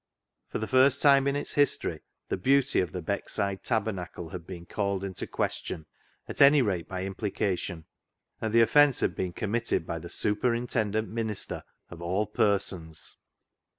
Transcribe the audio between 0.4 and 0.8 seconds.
For the